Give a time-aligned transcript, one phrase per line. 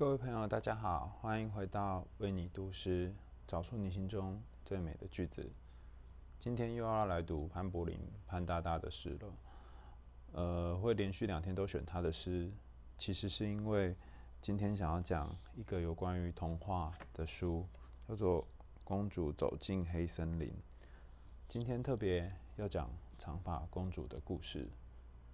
[0.00, 3.14] 各位朋友，大家好，欢迎回到为你读诗，
[3.46, 5.52] 找出你心中最美的句子。
[6.38, 9.34] 今天又要来读潘柏林潘大大的诗了。
[10.32, 12.50] 呃，会连续两天都选他的诗，
[12.96, 13.94] 其实是因为
[14.40, 17.68] 今天想要讲一个有关于童话的书，
[18.08, 18.40] 叫做
[18.84, 20.48] 《公主走进黑森林》。
[21.46, 24.66] 今天特别要讲长发公主的故事，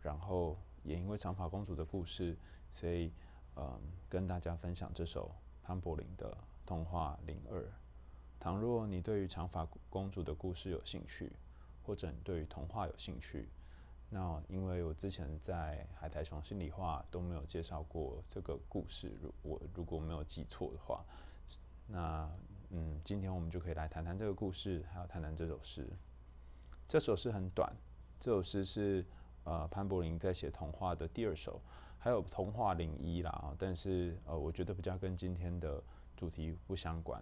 [0.00, 2.36] 然后也因为长发公主的故事，
[2.72, 3.12] 所以。
[3.56, 7.64] 嗯，跟大家分享这首潘柏林的童话零二。
[8.38, 11.32] 倘若你对于长发公主的故事有兴趣，
[11.82, 13.48] 或者你对于童话有兴趣，
[14.10, 21.02] 那因为我之前在海苔熊心里话都没有介绍过这个故事，如我如果没有记错的话，
[21.86, 22.30] 那
[22.70, 25.88] 嗯，今天我们就可以来谈谈这个故事，还有谈谈这首诗。
[26.86, 27.74] 这首诗很短，
[28.20, 29.04] 这首诗是
[29.44, 31.60] 呃潘柏林在写童话的第二首。
[32.06, 35.82] 还有童话零一啦，但是呃，我觉得比较跟今天的
[36.16, 37.20] 主题不相关。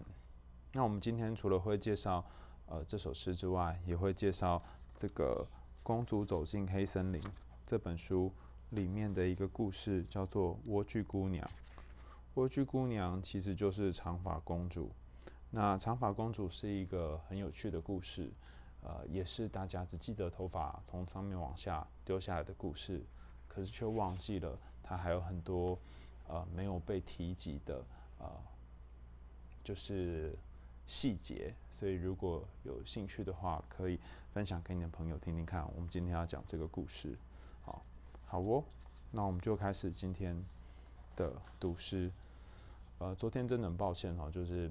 [0.72, 2.22] 那我们今天除了会介绍
[2.66, 4.62] 呃这首诗之外，也会介绍
[4.94, 5.42] 这个
[5.82, 7.18] 《公主走进黑森林》
[7.64, 8.30] 这本书
[8.72, 11.48] 里面的一个故事，叫做《莴苣姑娘》。
[12.38, 14.90] 莴苣姑娘其实就是长发公主。
[15.48, 18.30] 那长发公主是一个很有趣的故事，
[18.82, 23.02] 呃，也是大家只记得头发从上面往下掉下来的故事。
[23.46, 25.78] 可是却忘记了，他还有很多
[26.28, 27.82] 呃没有被提及的
[28.18, 28.30] 呃，
[29.64, 30.36] 就是
[30.86, 31.54] 细节。
[31.70, 33.98] 所以如果有兴趣的话，可以
[34.34, 35.66] 分享给你的朋友听听看。
[35.74, 37.16] 我们今天要讲这个故事，
[37.62, 37.82] 好，
[38.26, 38.62] 好哦。
[39.10, 40.44] 那我们就开始今天
[41.16, 42.12] 的读诗。
[42.98, 44.70] 呃，昨天真的很抱歉哈，就是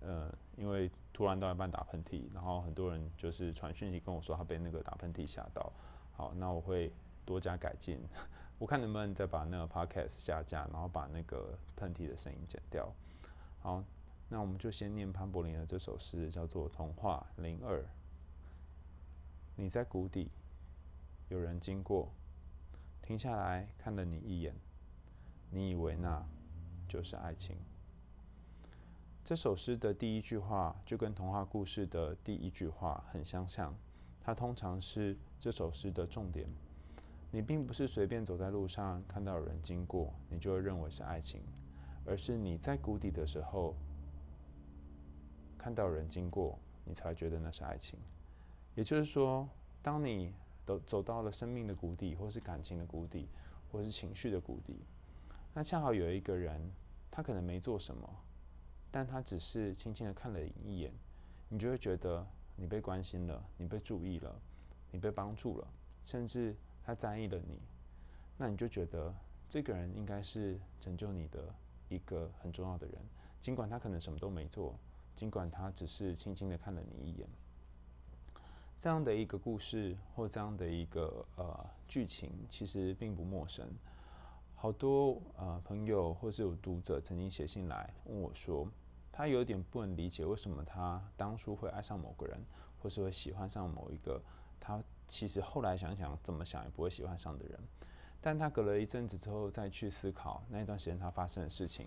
[0.00, 5.72] 呃，因为突然到一半打喷嚏，然后很多人就是传讯息跟我说他被那个打喷嚏吓到。
[6.16, 6.92] 好，那我会。
[7.26, 7.98] 多加改进，
[8.64, 12.90] 我看能不能再把那个 podcast 下架，然后把那个喷嚏的声音剪掉。
[13.60, 13.84] 好，
[14.30, 17.82] 那我们就先念潘柏林的这首诗，叫做《童话零二》。
[19.56, 20.30] 你在谷底，
[21.28, 22.10] 有人经过，
[23.02, 24.54] 停下来看了你一眼，
[25.50, 26.26] 你以为那
[26.88, 27.58] 就是爱情。
[29.22, 33.76] 这首诗的第一句话就跟童话故事的第一句话很相像，
[34.22, 36.48] 它通常是这首诗的重点。
[37.34, 41.42] 你并不是随便走在路上看到有人经过，你就会认为是爱情，
[42.06, 43.74] 而是你在谷底的时候
[45.58, 47.98] 看到人经过，你才觉得那是爱情。
[48.76, 49.48] 也就是说，
[49.82, 50.32] 当你
[50.64, 53.28] 都走到了生命的谷底，或是感情的谷底，
[53.72, 54.84] 或是情绪的谷底，
[55.52, 56.70] 那恰好有一个人，
[57.10, 58.08] 他可能没做什么，
[58.92, 60.92] 但他只是轻轻的看了一眼，
[61.48, 62.24] 你就会觉得
[62.54, 64.40] 你被关心了，你被注意了，
[64.92, 65.66] 你被帮助了，
[66.04, 66.54] 甚至。
[66.84, 67.58] 他在意了你，
[68.36, 69.14] 那你就觉得
[69.48, 71.42] 这个人应该是拯救你的
[71.88, 72.96] 一个很重要的人，
[73.40, 74.74] 尽管他可能什么都没做，
[75.14, 77.26] 尽管他只是轻轻的看了你一眼。
[78.78, 83.66] 这样的一个故事或这样的一个呃剧情，其实并不陌生。
[84.54, 88.68] 好多呃朋友或是有读者曾经写信来问我说，
[89.10, 92.38] 他有点不能理解为什么他当初会爱上某个人，
[92.82, 94.20] 或是会喜欢上某一个
[94.60, 94.82] 他。
[95.06, 97.60] 其实后来想想，怎么想也不会喜欢上的人，
[98.20, 101.86] 但他隔了一阵子之后再去思考那一段时间他发生的事情，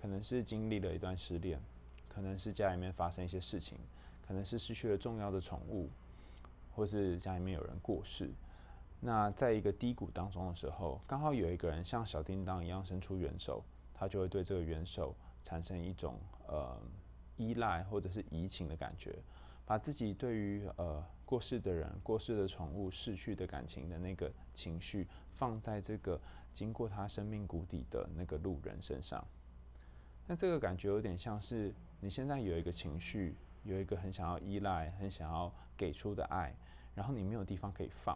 [0.00, 1.60] 可能是经历了一段失恋，
[2.08, 3.78] 可能是家里面发生一些事情，
[4.26, 5.90] 可能是失去了重要的宠物，
[6.74, 8.30] 或是家里面有人过世。
[9.00, 16.80] 那在一个低谷当中的时候，刚好有一个人像小叮当一样伸出援手，他就会对这个援手产生一种呃
[17.36, 19.18] 依赖或者是移情的感觉，
[19.66, 21.04] 把自己对于呃。
[21.32, 26.20] 过世的人、过世的宠物、逝去的感情的那个情绪，放在这个
[26.52, 29.26] 经过他生命谷底的那个路人身上。
[30.26, 33.34] 那这个感觉有点像是你现在有一个情绪，
[33.64, 36.54] 有一个很想要依赖、很想要给出的爱，
[36.94, 38.14] 然后你没有地方可以放。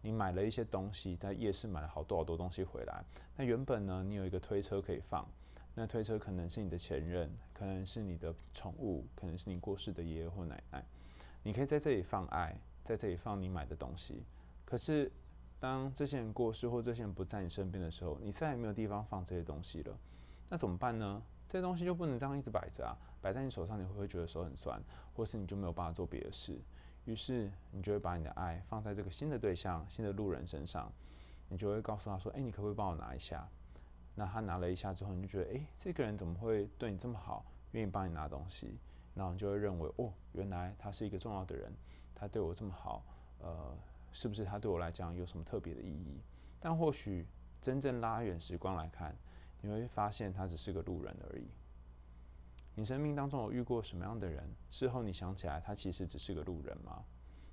[0.00, 3.04] 你买了一些东西，在夜市买了好多好多东西回来。
[3.36, 5.28] 那原本呢，你有一个推车可以放，
[5.74, 10.86] 那推车可能是你的前任，可能是你的宠物，可能是你过世的爷爷或奶奶。
[11.42, 14.24] 你可以在这里放爱，在这里放你买的东西。
[14.64, 15.10] 可是，
[15.58, 19.98] 当这些人过世或这些人不在你身边的时候，你再也没有地方放这些东西了。
[20.48, 21.22] 那怎么办呢？
[21.48, 22.96] 这些东西就不能这样一直摆着啊！
[23.20, 24.82] 摆在你手上，你会不会觉得手很酸？
[25.14, 26.58] 或是你就没有办法做别的事？
[27.04, 30.90] 于是，你就会把你的爱放在这个新的对象、新的路人身上。
[31.48, 33.46] 你就会告诉他说：“诶，你可不可以帮我拿一下？”
[34.14, 38.78] 那他拿了一下之后，你就觉得：“诶，这个人怎么会对你这么好，愿意帮你拿东西？”
[39.14, 41.72] 然后就会认为，哦，原来他是一个重要的人，
[42.14, 43.04] 他对我这么好，
[43.40, 43.76] 呃，
[44.10, 46.20] 是不是他对我来讲有什么特别的意义？
[46.60, 47.26] 但或许
[47.60, 49.16] 真正拉远时光来看，
[49.60, 51.46] 你会发现他只是个路人而已。
[52.74, 54.48] 你生命当中有遇过什么样的人？
[54.70, 57.04] 事后你想起来，他其实只是个路人吗？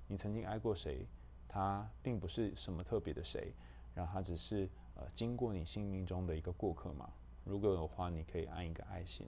[0.06, 1.06] 你曾经爱过谁？
[1.46, 3.52] 他并不是什么特别的谁，
[3.94, 7.12] 然后他只是呃经过你生命中的一个过客吗？
[7.44, 9.26] 如果有的话，你可以按一个爱心。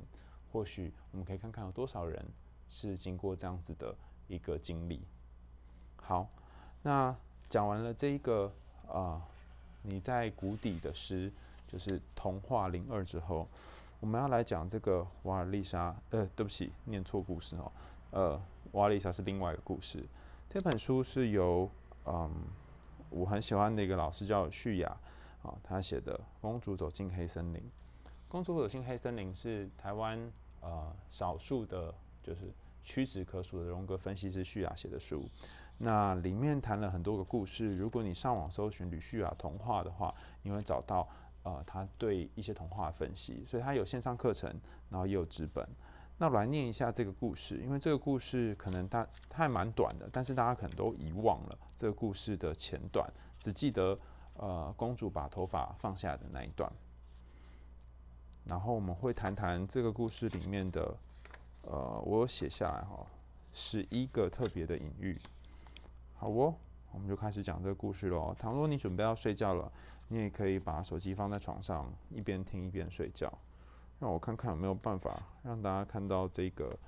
[0.52, 2.22] 或许我们可以看看有多少人
[2.68, 3.94] 是经过这样子的
[4.28, 5.02] 一个经历。
[5.96, 6.28] 好，
[6.82, 7.16] 那
[7.48, 8.52] 讲完了这一个
[8.88, 9.22] 啊、
[9.82, 11.32] 你在谷底的诗，
[11.66, 13.48] 就是童话零二之后。
[14.00, 17.70] 我们要来讲这个瓦尔丽莎，呃，对不起，念错故事哦，
[18.10, 20.04] 呃，瓦尔丽莎是另外一个故事。
[20.50, 21.70] 这本书是由
[22.04, 22.28] 嗯，
[23.10, 24.88] 我很喜欢的一个老师叫叙雅
[25.44, 27.60] 啊，他写的《公主走进黑森林》。
[28.28, 30.32] 《公主走进黑森林》是台湾
[30.62, 32.50] 呃少数的，就是
[32.82, 35.28] 屈指可数的荣格分析师叙雅写的书。
[35.76, 37.76] 那里面谈了很多个故事。
[37.76, 41.06] 如果你上网搜寻吕叙雅童话的话，你会找到。
[41.44, 44.48] 呃，他对一些童话分析，所以他有线上课程，
[44.90, 45.68] 然后也有纸本。
[46.16, 53.98] 那我来念一下这个故事，因为这个故事可能它它还蛮短的，但是大家可能都遗忘了这个故事的前段，只记得
[54.34, 56.72] 呃公主把头发放下的那一段。
[58.44, 60.96] 然后我们会谈谈这个故事里面的
[61.62, 63.06] 呃，我有写下来哈，
[63.52, 65.18] 十一个特别的隐喻。
[66.14, 66.54] 好哦，
[66.92, 68.34] 我们就开始讲这个故事喽。
[68.38, 69.70] 倘若你准备要睡觉了。
[70.08, 73.32] 你也可以把手机放在床上，一边听一边睡觉。
[73.98, 76.78] 让我看看有没有办法让大家看到这个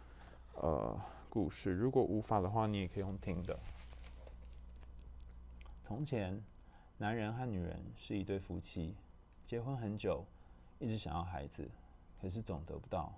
[0.56, 1.72] 呃故事。
[1.72, 3.58] 如果无法的话，你也可以用听的。
[5.82, 6.44] 从前，
[6.98, 8.94] 男人和女人是一对夫妻，
[9.46, 10.26] 结婚很久，
[10.84, 11.70] 一直想要孩子，
[12.20, 13.14] 可是总得不到。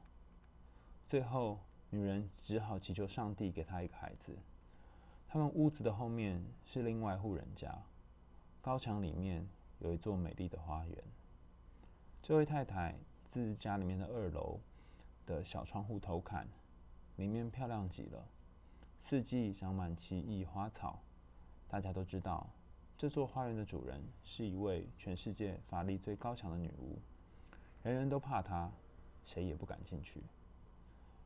[1.06, 1.58] 最后，
[1.90, 4.38] 女人只好祈求上帝给她一个孩子。
[5.26, 7.82] 他们屋子的后面是另外一户人家，
[8.62, 9.48] 高墙里面。
[9.78, 11.04] 有一座美丽的花园。
[12.22, 14.58] 这位太太自家里面的二楼
[15.26, 16.48] 的小窗户偷看，
[17.16, 18.26] 里面漂亮极了，
[18.98, 21.02] 四季长满奇异花草。
[21.69, 22.48] 大家都知道，
[22.96, 26.98] 这座花园的主人是一位全世界法力最高强的女巫，
[27.86, 28.68] 人人都怕他，
[29.24, 30.20] 谁也不敢进去。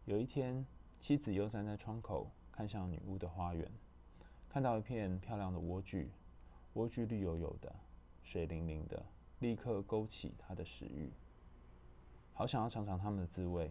[0.04, 0.66] 有一天，
[0.98, 3.66] 妻子又站在窗口看向女巫的花园，
[4.46, 6.08] 看到一片漂亮的莴苣，
[6.74, 7.74] 莴苣绿油油的。
[8.22, 9.02] 水灵灵的，
[9.38, 11.10] 立刻勾起他的食欲，
[12.34, 13.70] 好想要尝尝他们的滋味。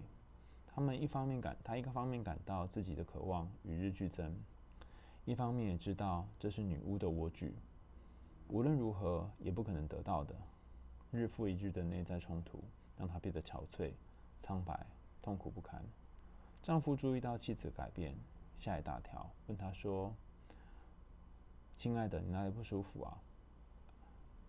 [0.66, 4.36] 他们一方面感，他一个方面感到自己的渴望与日俱增，
[5.26, 7.52] 一方面也知道这是女巫的莴苣，
[8.48, 10.34] 无论如何也不可能得到的。
[11.12, 12.64] 日复一日的内在冲突
[13.00, 13.94] 让他变得憔悴、
[14.40, 14.86] 苍白、
[15.24, 15.84] 痛苦不堪。
[16.62, 18.16] 丈夫注意到妻子改变，
[18.60, 20.14] 吓一大跳，问她说
[21.78, 23.18] ：“亲爱的，你哪里不舒服啊？”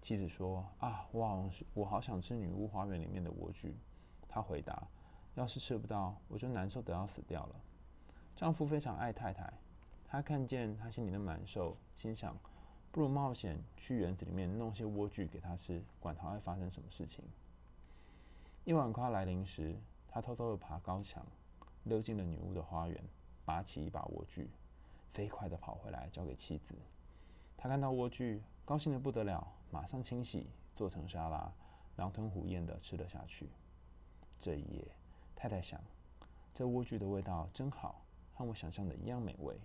[0.03, 3.73] 妻子说：“啊，我好，我好想吃女巫花园里面的莴苣。”
[4.29, 4.89] 他回答
[5.37, 7.57] ：“要是吃不到，我就难受得要死掉了。”
[8.35, 9.53] 丈夫非常爱太太，
[10.09, 12.37] 他看见她心里那么难受，心想
[12.91, 17.25] ：“不如冒险去园子里面弄些莴苣给她吃，管她会发生什么事情。”
[18.65, 19.75] 夜晚快要来临时，
[20.07, 21.25] 他偷偷的爬高墙，
[21.85, 23.03] 溜进了女巫的花园，
[23.45, 24.47] 拔起一把莴苣，
[25.09, 26.75] 飞快的跑回来交给妻子。
[27.57, 29.47] 他看到莴苣，高兴的不得了。
[29.71, 30.47] 马上清洗，
[30.77, 31.51] 做成沙拉，
[31.97, 33.49] 狼吞虎咽的吃了下去。
[34.39, 34.87] 这一夜，
[35.35, 35.81] 太太想，
[36.53, 38.03] 这莴苣的味道真好，
[38.35, 39.59] 和我想象的一样美味。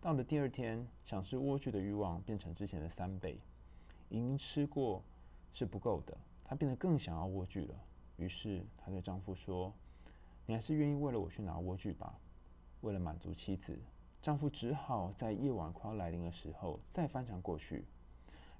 [0.00, 3.38] 到了第二天，想吃莴苣的欲望变成之前的三倍。
[4.10, 5.02] 已经吃过
[5.52, 6.14] 是不够的，
[6.44, 7.74] 他变得更想要莴苣了。
[8.16, 9.72] 于是，她对丈夫说
[10.46, 12.18] ：“你还是愿意为了我去拿莴苣吧？”
[12.82, 13.78] 为了满足妻子，
[14.20, 17.84] 丈夫只好在夜晚快要来临的时候再翻墙过去。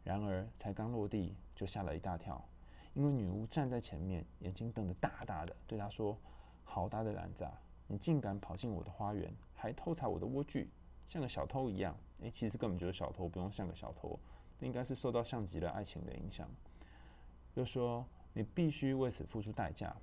[0.05, 2.45] 然而，才刚落地就吓了一大跳，
[2.95, 6.17] 因为女巫站在前面，眼睛瞪得大大的，对他说
[6.65, 7.61] ：“好大的胆子啊！
[7.87, 10.67] 你竟敢跑进我的花园，还偷采我的莴苣，
[11.07, 14.19] 像个小偷一样！”诶，其实根本就是小偷，不用像个小偷，
[14.61, 16.49] 应该是受到像极了爱情的影响。
[17.55, 19.95] 又说：“你必须为此付出代价。”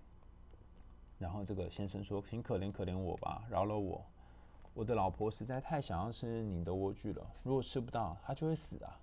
[1.19, 4.05] 然后这个先生说：“请可怜可怜我吧，饶了我！
[4.74, 9.00] 我的老婆实在太想要吃你的莴苣了，如果吃不到，她就会死啊！”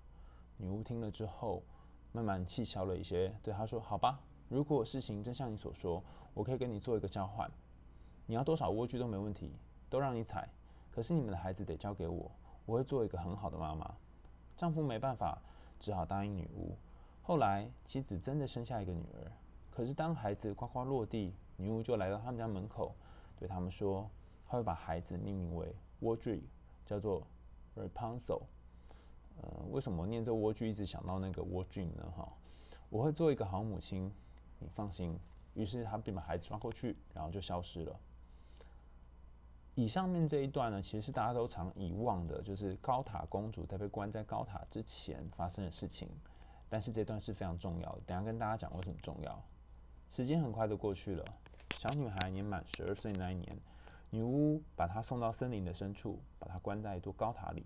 [0.57, 1.61] 女巫听了之后，
[2.11, 4.19] 慢慢气消了一些，对他说：“好吧，
[4.49, 6.03] 如果事情真像你所说，
[6.33, 7.47] 我可以跟你做一个交换。
[8.25, 9.51] 你要多少莴苣都没问题，
[9.89, 10.49] 都让你采。
[10.89, 12.31] 可是你们的孩子得交给我，
[12.65, 13.93] 我会做一个很好的妈妈。”
[14.57, 15.39] 丈夫没办法，
[15.79, 16.75] 只好答应女巫。
[17.27, 19.29] 后来，妻子真的生下一个女儿。
[19.69, 22.95] 可是当孩子呱呱落地，女巫就来到他们家门口，
[23.37, 24.09] 对他们说
[24.47, 26.39] ：“她会把孩子命名为莴苣，
[26.85, 27.27] 叫做
[27.75, 28.43] Rapunzel。”
[29.43, 32.13] 呃，为什么念这莴苣一直想到那个莴苣呢？
[32.15, 32.31] 哈，
[32.89, 34.09] 我会做一个好母亲，
[34.59, 35.19] 你放心。”
[35.53, 37.99] 于是他便把孩子抓过去，然后就消失了。
[39.75, 46.07] 以上面这一段呢，其实是大家都常遗忘的，就是高塔公主在被关在高塔之前发生的事情。
[46.69, 49.43] 但是这段是非常重要的，等下跟大家讲为什么重要。
[50.09, 51.25] 时间很快的过去了，
[51.77, 53.57] 小女孩年满十二岁那一年，
[54.09, 57.65] 女巫把她送到森林的深处，把她关在一座高塔里。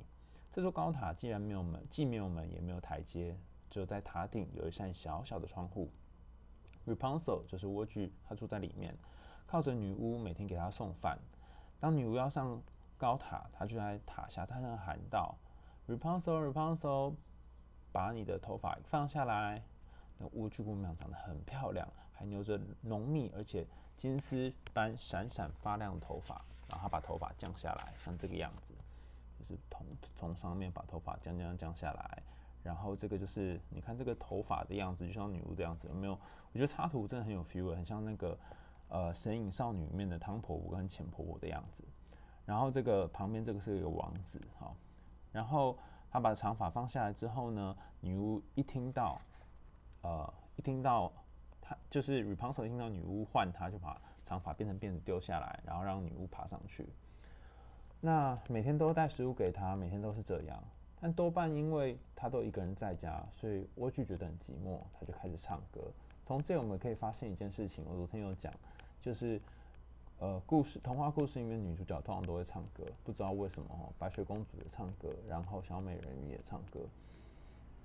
[0.51, 3.38] 这座高塔既然没有门，既没有门也没有台阶，
[3.70, 5.89] 只有在塔顶有一扇小小的窗户。
[6.86, 8.98] Rapunzel 就是莴苣，她住在里面，
[9.46, 11.17] 靠着女巫每天给她送饭。
[11.79, 12.62] 当女巫要上
[12.98, 15.38] 高塔，她就在塔下大声喊道
[15.88, 17.13] ：“Rapunzel，Rapunzel，
[17.92, 19.64] 把你的头发放下来。”
[20.18, 23.66] 那莴苣姑娘长得很漂亮，还留着浓密而且
[23.98, 26.36] 金丝般闪闪发亮的头发。
[26.70, 28.74] 然后她把头发降下来，像这个样子，
[29.40, 32.24] 就是从从上面把头发降降降下来。
[32.64, 36.14] 然后这个就是你看这个头发的样子，就像女巫的样子，有没有？
[36.14, 38.38] 我觉得插图真的很有 feel，很像那个。
[38.94, 41.82] 呃，神隐少女里面的汤婆婆跟钱婆婆的样子，
[42.46, 44.76] 然后这个旁边这个是一个王子哈，
[45.32, 45.80] 然后
[46.12, 49.20] 他把长发放下来之后呢，女巫一听到，
[50.01, 51.12] 呃，一听到
[51.62, 56.89] 他就是 Rapunzel 听到女巫唤他，就把长发变成辫子丢下来，然后让女巫爬上去。
[58.01, 60.62] 那每天都带食物给他，每天都是这样，
[61.00, 65.82] 但多半因为他都一个人在家，所以莴苣觉得很寂寞，他就开始唱歌。
[66.25, 68.53] 从这我们可以发现一件事情，我昨天有讲。
[69.01, 69.41] 就是，
[70.22, 76.82] 呃，故事童话故事里面女主角通常都会唱歌，不知道为什么哈，白雪公主也唱歌，然后小美人鱼也唱歌，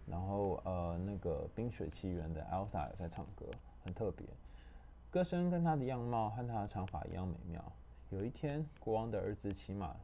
[0.05, 3.47] 然后呃那个冰雪奇缘的 Elsa 也在唱歌，
[3.83, 4.27] 很特别。
[5.11, 7.73] 歌声跟她的样貌和她的长发一样美妙。
[8.11, 9.97] 有一天，国王的儿子骑马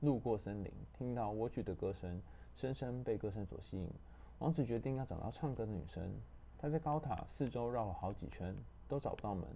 [0.00, 2.20] 路过森林，听到莴苣的歌声，
[2.54, 3.90] 深深被歌声所吸引。
[4.40, 6.12] 王子决定要找到唱歌的女生。
[6.58, 8.54] 他在高塔四周绕了好几圈，
[8.86, 9.48] 都找不到门。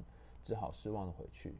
[0.43, 1.57] 只好失望的回去，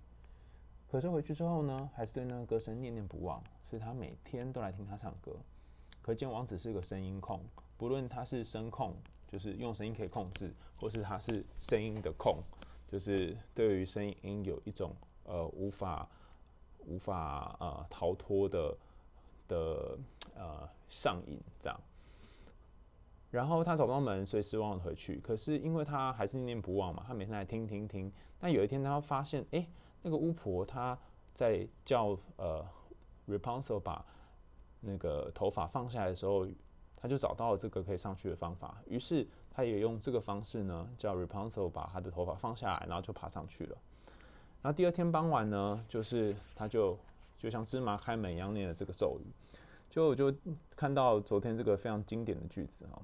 [0.91, 5.37] 可是回去之后呢，还是对那个歌声念念不忘，所以他每天都来听他唱歌。
[6.01, 7.41] 可见王子是个声音控，
[7.77, 8.95] 不论他是声控，
[9.27, 12.39] 就是用声音可以控制，或是他是声音的控，
[12.87, 16.09] 就是对于声音有一种呃无法
[16.87, 18.77] 无法呃逃脱的
[19.49, 19.99] 的
[20.37, 21.81] 呃上瘾这样。
[23.33, 25.19] 然后他找不到门，所以失望的回去。
[25.19, 28.11] 可是因为他还是念念不忘嘛，他每天来听听听。
[28.39, 29.67] 但有一天他发现，哎，
[30.07, 30.97] 那个巫婆她
[31.35, 32.65] 在叫呃
[33.27, 34.05] Rapunzel 把
[34.81, 36.47] 那个头发放下来的时候，
[36.95, 38.79] 她就找到了这个可以上去的方法。
[38.87, 43.77] 于是她也用这个方式呢，叫 Rapunzel 把她的头发放下来，然后就爬上去了。
[44.63, 46.97] 然后第二天傍晚呢，就是她就
[47.37, 49.27] 就像芝麻开门一样念了这个咒语，
[49.91, 50.33] 就我就
[50.77, 53.03] 看到昨天这个非常经典的句子啊。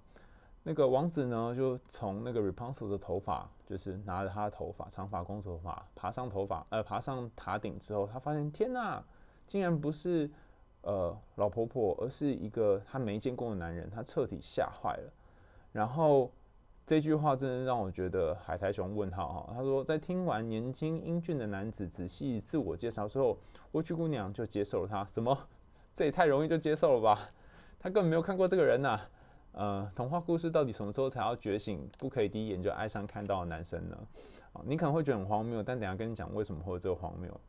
[0.65, 9.03] 那个王子呢，就从那个 Rapunzel 的头发，就是拿着他的头发，长发公主头发，爬上头发，呃，爬上塔顶之后，他发现天哪，
[9.47, 10.31] 竟然不是
[10.83, 15.13] 呃老婆婆，而是一个他没见过的男人，他彻底吓坏了。
[15.73, 16.31] 然后
[16.87, 23.37] 这句话真的让我觉得海苔熊问号哈，他说在听完年轻英俊的男子仔细自我介绍之后，
[23.73, 25.05] 莴苣姑娘就接受了他。
[25.07, 25.37] 什么？
[25.93, 27.19] 这也太容易就接受了吧？
[27.81, 29.01] 他根本没有看过这个人呐、
[29.53, 31.89] 呃，童话故事到底什么时候才要觉醒？
[31.99, 33.97] 不可以第一眼就爱上看到的男生呢？
[34.55, 37.41] 啊，你可能会觉得很荒谬，但等下跟你讲为什么会有这个荒谬。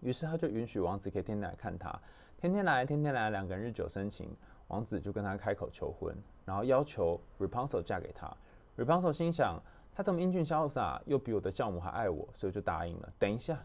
[0.00, 2.00] 于是他就允许王子可以天天来看他，
[2.38, 4.28] 天天来，天天来，两个人日久生情。
[4.68, 6.12] 王子就跟他开口求婚，
[6.44, 8.28] 然后要求 Rapunzel 嫁给他。
[8.76, 9.62] Rapunzel 心想，
[9.94, 13.12] 他这么英俊潇洒，又比我的教母还爱我，所以就答应了。
[13.16, 13.58] 等一下，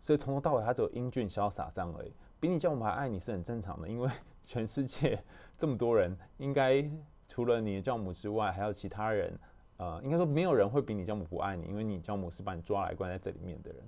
[0.00, 2.12] 所以从头到尾他只有英俊潇洒这样而已。
[2.40, 4.08] 比你教母还爱你是很正常的，因为
[4.42, 5.22] 全世界
[5.56, 6.84] 这么多人，应该
[7.26, 9.38] 除了你的教母之外，还有其他人。
[9.78, 13.80] 呃，应该说没有人会比你教母不爱你，因为你教母是把你抓来关在这里面的人。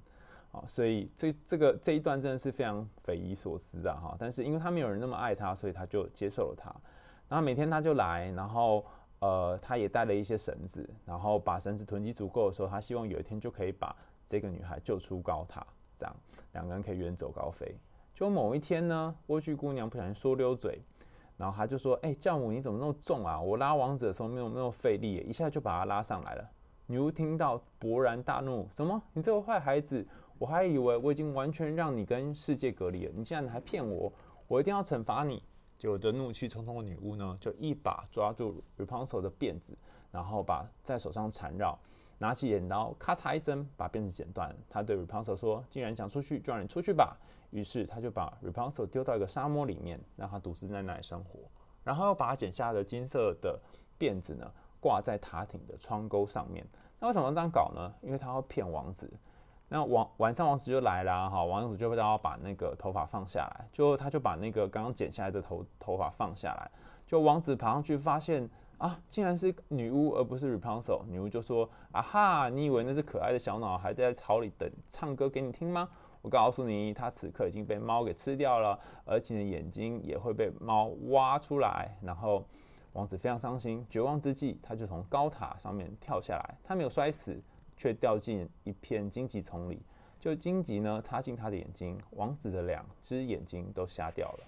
[0.52, 4.16] 啊，所以这这个这一段真的是非常匪夷所思啊哈。
[4.16, 6.72] 但是因为他没有人那么爱他，所以他就接受了他。
[7.28, 8.86] 然后每天他就来，然后
[9.18, 13.92] 呃，他也带了一些绳子，然后把绳子囤积足够的时候，他希望有一天就可以把
[14.28, 15.66] 这个女孩救出高塔，
[15.98, 16.16] 这样
[16.52, 17.76] 两个人可以远走高飞。
[18.20, 20.78] 就某一天呢，莴苣姑娘不小心说溜嘴，
[21.38, 23.40] 然后她就说：“哎、教母你怎么那么重啊？
[23.40, 26.46] 我拉王子的时候没有没有费力，一下就把他拉上来了。”
[26.84, 29.02] 女巫听到勃然大怒：“什么？
[29.14, 30.06] 你这个坏孩子！
[30.38, 34.12] 我还以为我已经完全让你跟世界隔离了，你竟然还骗我！
[34.46, 35.42] 我一定要惩罚你！”
[35.78, 39.72] 结果这怒气冲冲的女巫呢，就一把抓住 Rapunzel 的辫子，
[40.10, 41.78] 然后把在手上缠绕。
[42.22, 44.54] 拿起剪刀，咔嚓一声把辫子剪断。
[44.68, 47.16] 他对 Rapunzel 说：“既然想出去，就让你出去吧。”
[47.50, 51.40] 于是他就把 Rapunzel 丢到一个沙漠里面，让他独自在那里生活。
[51.82, 53.58] 然后又把他剪下的金色的
[53.98, 56.66] 辫子呢，挂在塔顶的窗钩上面。
[56.98, 57.90] 那为什么这样搞呢？
[58.02, 59.10] 因为他要骗王子。
[59.72, 66.70] 那晚晚上王子就来了哈，王子就会让他把那个头发放下来，就他就把那个刚刚剪下来的头头发放下来，
[67.06, 68.50] 就王子爬上去发现
[68.80, 71.04] 啊，竟然是女巫而不是 Rapunzel。
[71.06, 75.88] 女巫就说：啊哈，你以为那是可爱的小鸟还在草里等唱歌给你听吗？
[76.22, 81.96] 我告诉你，它此刻已经被猫给吃掉了，而且眼睛也会被猫挖出来。
[82.02, 82.44] 然后
[82.94, 87.40] 王子非常伤心，绝望之际，他就从高塔上面跳下来，他没有摔死。
[87.76, 89.80] 却掉进一片荆棘丛里，
[90.18, 94.44] 就荆棘呢插进他的眼睛，王子的两只眼睛都瞎掉了。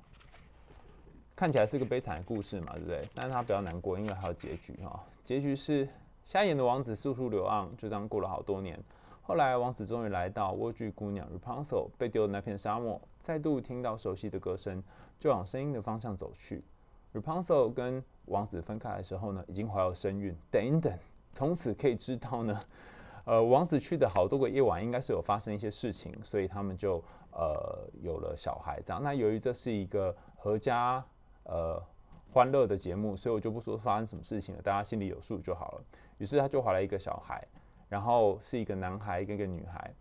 [1.34, 3.08] 看起来是个悲惨的故事嘛，对不对？
[3.14, 5.02] 但是他不要难过，因为还有结局哈。
[5.24, 5.88] 结局是
[6.24, 8.78] 瞎眼的王子四处流浪，就这样过了好多年。
[9.22, 14.82] 后来王子终于来到莴苣姑娘 Rapunzel 被丢的那片沙漠，再度听到熟悉的歌声，
[15.18, 16.62] 就往声音的方向走去。
[17.14, 20.34] Rapunzel 跟王子分开的时候呢，已经怀有身孕。
[20.50, 20.92] 等一等，
[21.32, 22.60] 从此可以知道呢。
[23.24, 28.82] 呃，王子去的好多个夜晚，应该是有发生一些事情，所以他们就呃有了小孩。
[28.84, 30.12] 这样，那由于这是一个
[30.42, 31.04] 阖家
[31.44, 31.82] 呃
[32.32, 35.84] 欢乐的节目，所以我就不说发生什么事情了，大家心里有数就好了。
[36.18, 37.46] 于是他就怀了一个小孩，
[37.88, 39.92] 然后是一个男孩跟一个女孩。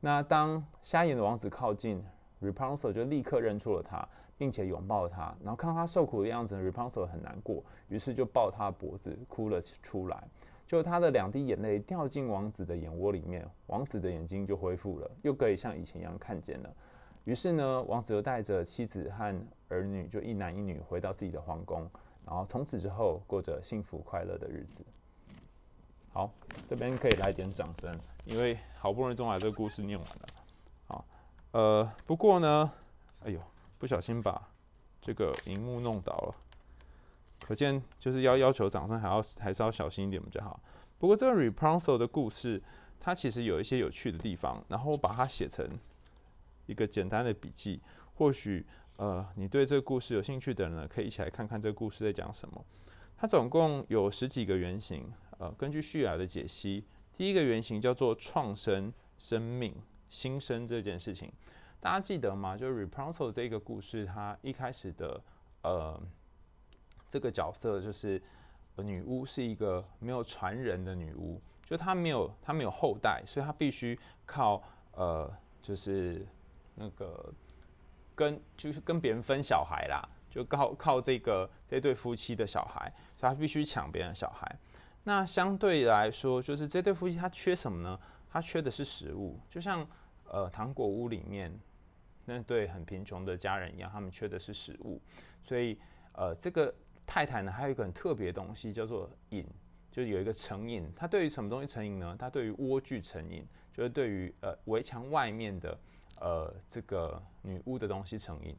[0.00, 2.04] 那当瞎眼的王子靠近
[2.40, 4.06] r e p u n s e l 就立刻认出了他，
[4.36, 5.34] 并且拥抱他。
[5.42, 10.22] 然后看到他受苦的样子 r e p u n s e l 很难过，于是就抱他的脖子哭了出来。
[10.66, 16.70] 就他的两滴眼泪掉进王子的眼窝里面，王子的眼睛就恢复了，又可以像以前一样看见了。
[17.24, 21.88] 于是呢，王子又带着妻子和儿女，就一男一女，回到自己的皇宫，
[22.26, 24.84] 然后从此之后过着幸福快乐的日子。
[26.12, 26.30] 好，
[26.66, 30.26] 这边可以来点掌声，因为好不容易终于把这个故事念完了。
[30.88, 31.04] 好，
[31.52, 32.72] 呃，不过呢，
[33.24, 33.40] 哎呦，
[33.78, 34.48] 不小心把
[35.00, 36.34] 这个荧幕弄倒了。
[37.42, 40.58] 可见就是要要求掌声，还要还是要小心一点比较好。
[40.98, 42.62] 不过这个 Rapunzel 的故事，
[42.98, 45.66] 它其实有一些有趣的地方，然后我把它写成
[46.70, 47.80] 一个简单的笔记。
[48.14, 48.64] 或许
[48.96, 52.64] 呃，你对这个故事有兴趣的人呢，可以一起来看看这个故事在讲什么。
[53.16, 55.12] 它总共有十几个原型。
[55.38, 59.74] 呃，根据叙尔的解析，第一个原型叫做创生、生命、
[60.08, 61.32] 新生这件事情，
[61.80, 62.56] 大家记得吗？
[62.56, 65.20] 就是 Rapunzel 这个故事，它一开始的
[65.62, 66.00] 呃。
[67.08, 68.22] 这个角色就是
[68.76, 75.28] 女巫，是一个没有传人的女巫，就她没有她没有后代，所以她必须靠呃，
[75.60, 76.24] 就是
[76.74, 77.32] 那个
[78.14, 84.58] 跟就是跟别人分小孩啦，就靠靠这个这对夫妻的小孩，所以他必须抢别人的小孩。
[85.04, 87.98] 那相对来说，就是这对夫妻他缺什么呢？
[88.30, 89.86] 他缺的是食物，就像
[90.24, 91.52] 呃糖果屋里面
[92.24, 95.00] 那对很贫穷的家人一样，他们缺的是食物，
[95.42, 95.78] 所以
[96.12, 96.74] 呃这个。
[97.06, 99.44] 太太呢，还有一个很特别的东西，叫做瘾，
[99.90, 100.88] 就是有一个成瘾。
[100.94, 102.14] 他对于什么东西成瘾呢？
[102.16, 105.76] 他对于莴苣成瘾，就是对于呃围墙外面的
[106.20, 108.56] 呃这个女巫的东西成瘾。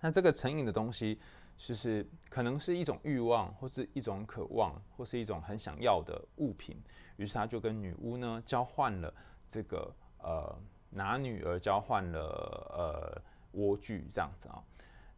[0.00, 1.20] 那这个成瘾的东西，
[1.56, 6.82] 就是可能是一种欲望，或是一种渴望，或是一种很想要的物品。
[7.16, 9.14] 于是他就跟女巫呢交换了
[9.48, 10.58] 这个呃
[10.90, 12.20] 拿女儿交换了
[12.72, 13.22] 呃
[13.58, 14.62] 莴苣这样子啊、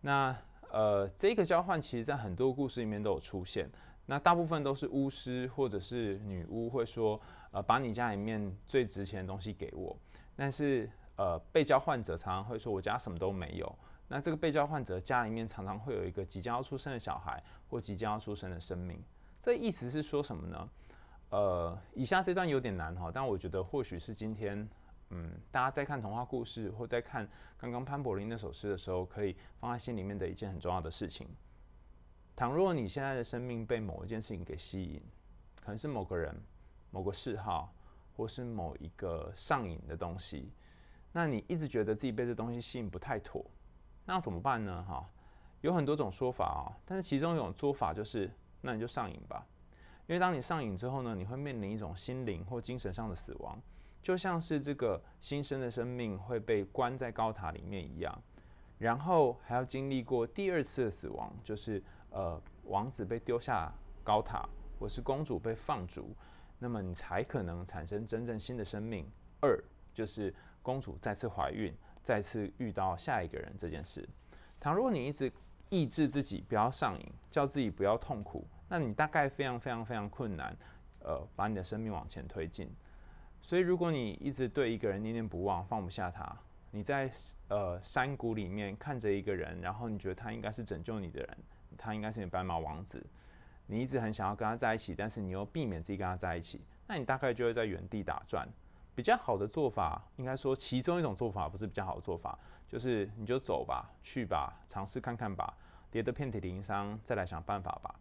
[0.02, 0.36] 那
[0.70, 3.70] 呃，这个交换其实在很多故事里面都有出现。
[4.04, 9.96] 那大部分都是巫师或者是女巫会说，呃，把你家里面最值钱的东西给我。
[10.36, 13.78] 但是，呃，被交换者常常会说，我家什么都没有。
[14.08, 19.02] 那这个被交换者家里面常常会有一个即将要出生的小孩或即将要出生的生命。
[19.40, 20.68] 这意思是说什么呢？
[21.30, 24.68] 呃，以下这段有点难哈，但我觉得或许是今天。
[25.10, 31.28] 嗯，大家在看童话故事或在看刚刚潘柏林那首诗的时候，可以放在心里面的一件很重要的事情。
[32.34, 35.00] 倘若你现在的生命被某一件事情给吸引，
[35.60, 36.34] 可能是某个人、
[36.90, 37.72] 某个嗜好，
[38.16, 40.50] 或是某一个上瘾的东西，
[41.16, 43.42] 那你一直觉得自己被这东西吸引不太妥，
[44.04, 44.84] 那怎么办呢？
[44.86, 45.08] 哈，
[45.62, 49.46] 有很多种说法啊，但是其中一种说法就是，那你就上瘾吧，
[50.06, 53.58] 因为当你上瘾之后呢，你会面临一种心灵或精神上的死亡。
[54.02, 58.22] 就像是这个新生的生命会被关在高塔里面一样，
[58.76, 63.72] 然后还要经历过第二次的死亡，就是呃王子被丢下
[64.04, 64.46] 高塔，
[64.78, 66.14] 或是公主被放逐，
[66.58, 69.10] 那么你才可能产生真正新的生命。
[69.40, 69.58] 二
[69.94, 70.34] 就是
[70.66, 74.04] 公主再次怀孕，再次遇到下一个人这件事。
[74.58, 75.32] 倘若你一直
[75.68, 80.56] 抑制自己不要上瘾，叫自己不要痛苦，那你大概非常非常非常困难，
[80.98, 82.68] 呃，把你的生命往前推进。
[83.40, 86.36] 所以，如果你一直对一个人念念不忘，放不下他，
[86.72, 87.08] 你在
[87.46, 91.38] 呃山谷里面看着一个人，然后你觉得他应该是拯救你的人，
[91.78, 93.06] 他应该是你白马王子，
[93.66, 98.48] 你一直很想要跟他在一起，但是你又避免自己跟他在一起，那你大概就会在原地打转。
[98.96, 105.54] 比较好的做法，应该说其中一种做法不是比较好的做法，就是你就走吧，去吧，尝试看看吧，
[105.90, 107.94] 跌得遍体鳞伤，再来想办法吧。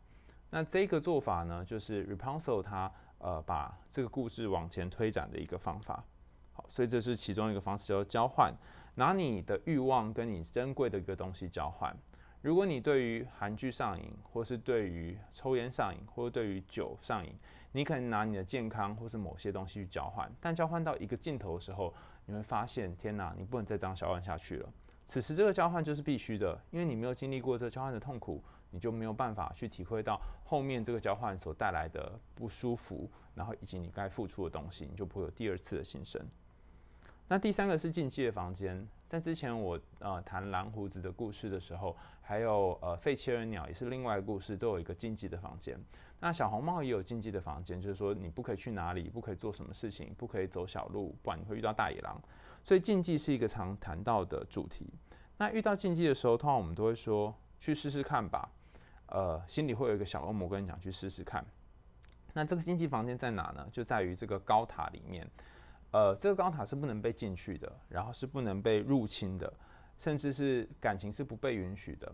[0.51, 6.01] 那这个做法呢，就是 Rapunzel 他呃把这个故事往前推展的一个方法。
[6.53, 8.53] 好，所以这是其中一个方式，叫做交换，
[8.95, 11.93] 拿你的欲望跟你珍贵的一个东西交换。
[12.41, 17.35] 如果你对于韩剧上瘾，或是对于抽烟上瘾，或者对于酒上瘾，
[17.75, 21.93] 你可能拿你的健康或是某些东西去交换，但交换到一个尽头的时候，
[22.25, 24.69] 你会发现，天哪，你不能再这样交换下去了。
[25.05, 36.25] 此时这个交换就是必须的，因为你没有经历过这个交换的痛苦，你就没有办法去体会到后面这个交换所带来的不舒服，然后以及你该付出的东西，你就不会有第二次的新生。
[37.27, 45.79] 那第三个是禁忌的房间，在之前我呃谈蓝胡子的故事的时候，还有呃废切耳鸟也是另外一个故事，都有一个禁忌的房间。
[46.19, 52.19] 那小红帽也有禁忌的房间，就是说你不可以去哪里，不可以做什么事情，不可以走小路，不然你会遇到大野狼。
[52.63, 54.91] 所以禁忌是一个常谈到的主题。
[55.37, 58.49] 那遇到禁忌的时候，通常我们都会说去试试看吧，
[59.09, 61.45] 呃，心里会有一个小恶魔跟你讲去试试看。
[62.33, 63.67] 那这个禁忌房间在哪呢？
[63.71, 65.29] 就在于这个高塔里面。
[65.91, 69.53] 呃，这个高塔是不能被进去的，然后是不能被入侵的，
[69.97, 72.11] 甚至是感情是不被允许的。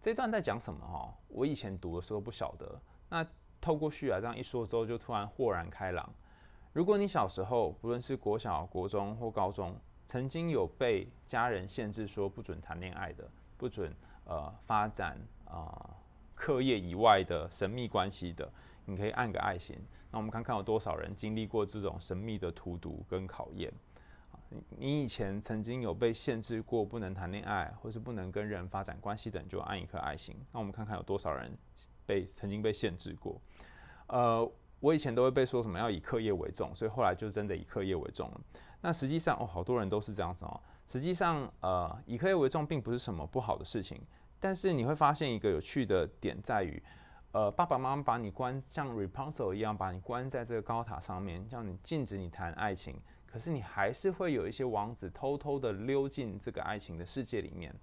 [0.00, 0.86] 这段在讲什么？
[0.86, 2.80] 哈，我以前读的时候不晓得。
[3.08, 3.26] 那
[3.60, 6.12] 透过旭来这样一说之后，就突然豁然开朗。
[6.72, 15.90] 如果你小时候，不论是国小、国中或高中，曾经有被家人限制说不准谈恋爱的，不准呃发展啊、呃、
[16.34, 18.50] 课业以外的神秘关系的。
[18.84, 19.78] 你可以按个爱心，
[20.10, 23.72] 那我们看看有多少人经历过这种神秘的荼毒跟考验。
[24.78, 30.36] 你以前曾经有被限制过不能谈恋爱，或是不能跟人发展关系的，你就按一颗爱心。
[30.52, 31.56] 那我们看看有多少人
[32.06, 33.40] 被曾经被限制过。
[34.08, 38.40] 呃，我以前都会被说什么要以课业为重，所以后来就真的以课业为重了。
[38.80, 40.60] 那实际上哦，好多人都是这样子哦。
[40.88, 44.00] 实际上，呃，以课业为重并不是什么不好的事情，
[44.38, 46.82] 但是你会发现一个有趣的点在于。
[47.30, 53.00] 呃，爸爸妈妈把你关像 Rapunzel 一样把你关在这个高塔上面，叫你禁止你谈爱情。
[53.32, 57.74] 可是你还是会有一些王子偷偷的溜进这个爱情的世界里面。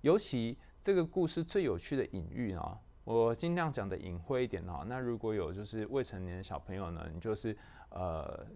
[0.00, 4.84] 尤其这个故事最有趣的隐喻呢，我尽量讲的隐晦一点哈。
[4.86, 7.56] 那如果有就是未成年的小朋友呢，你就是
[7.90, 8.46] 呃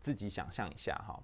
[0.00, 1.22] 自己想象一下哈。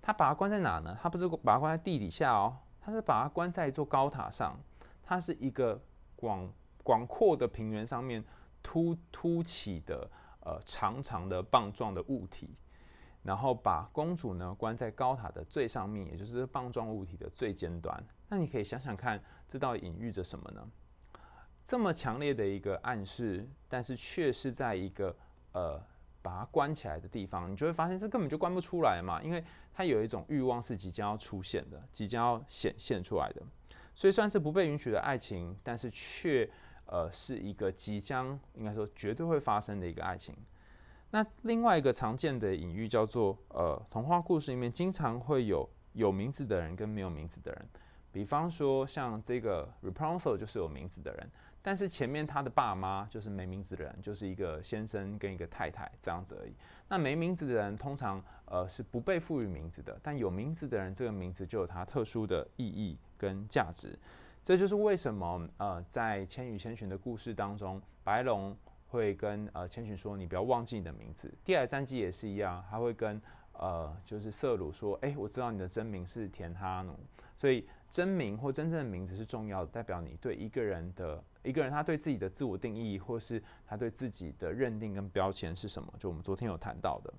[0.00, 0.96] 他把他关在哪呢？
[1.02, 4.56] 他不是把他关在地底下哦，他是把他关在一座高塔上。
[5.02, 5.82] 它是一个
[6.14, 6.48] 广。
[6.84, 8.22] 广阔的平原上面
[8.62, 10.06] 凸凸起的
[10.40, 12.54] 呃长长的棒状的物体，
[13.24, 18.04] 然后把公主呢关在高塔的最上面，也就是棒状物体的最尖端。
[18.28, 20.64] 那你可以想想看，这到底隐喻着什么呢？
[21.64, 25.16] 这么强烈的一个暗示，但是却是在一个
[25.52, 25.82] 呃
[26.22, 33.42] 把它关起来的地方，你就会发现这根本就关不出来嘛，因为它有一种欲望是即将要出现的，即将要显现出来的。
[33.94, 36.48] 所以算是不被允许的爱情，但是却。
[36.86, 40.36] 呃，是一个即将应该说绝对会发生的一个爱情。
[41.14, 47.68] 那另外一个常见的隐喻叫做，呃，童话故事里面经常会有有名字的人跟没有名字的人。
[48.10, 51.30] 比方说，像这个 Rapunzel 就是有名字的人，
[51.62, 56.52] 但是前面他的爸妈就是没名字的人，就是一个先生跟一个太太这样子而已。
[56.88, 63.96] 那没名字的人通常呃是不被赋予名字的，但有名字的人，这个名字就有它特殊的意义跟价值。
[64.42, 68.56] 这就是为什么呃，在《千与千寻》的故事当中，白龙
[68.94, 73.20] 会跟呃千寻说：“你不要忘记你的名字。”第二战记也是一样，他会跟
[73.52, 76.96] 呃就是瑟鲁说：“哎，我知道你的真名是田哈努。”
[77.36, 85.92] 所以真名或真正的名字是重要的，代表你对一个人的一个人他对自己的自我定义，或是他对自己的认定跟标签是什么？
[85.98, 87.12] 就我们昨天有谈到的。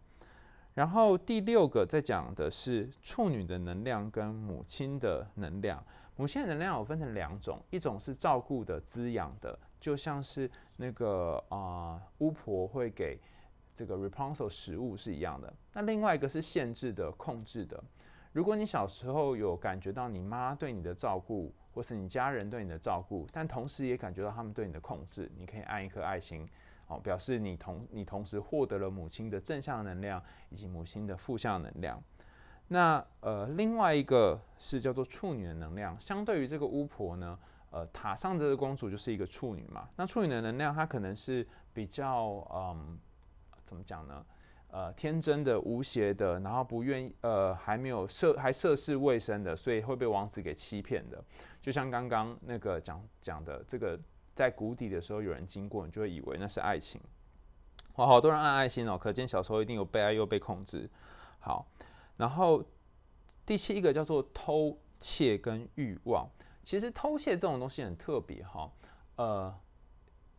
[0.73, 5.83] 然后第六个在讲的是处女的能量跟母亲的能量。
[6.17, 13.19] 母亲的能量有分成两种，一种是照顾的、滋养的，就像是那个啊、巫婆会给
[13.71, 15.53] 这个 Rapunzel 食物是一样的。
[15.73, 17.83] 那另外一个是限制的、控制的。
[18.33, 26.49] 如果你小时候有感觉到你妈对你的照顾，或是你家人对你的照顾，但同时也感觉到他们对你的控制，你可以按一颗爱心，
[26.87, 30.19] 哦，表示你同你同时获得了母亲的正向能量
[30.49, 32.01] 以及母亲的负向能量。
[32.69, 37.37] 那呃，另外一个是叫做处女的能量，相对于这个巫婆呢，
[37.75, 39.89] 呃，塔上的公主就是一个处女嘛。
[39.97, 42.97] 那处女的能量，它可能是比较嗯，
[43.65, 44.25] 怎么讲呢？
[44.69, 51.21] 呃，天真的、无邪的，然后不愿意呃，还没有涉还涉世未深的，所以会被王子给欺骗的。
[51.59, 53.99] 就像刚刚那个讲讲的，这个
[54.33, 57.01] 在谷底的时候有人经过，你就会以为那是爱情。
[57.97, 60.89] 哇，好多人按爱心哦，可见小时候一定有被爱又被控制。
[61.39, 61.67] 好，
[62.15, 62.63] 然后
[63.45, 66.25] 第七一个叫做偷窃跟欲望。
[66.65, 68.69] 其实偷窃这种东西很特别哈，
[69.15, 69.55] 呃，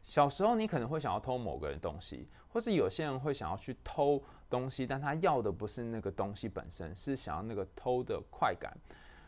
[0.02, 8.76] 小时候你可能会想要偷某个人东西，或是有些人会想要去偷东西，但他要的不是那个东西本身，是想要那个偷的快感。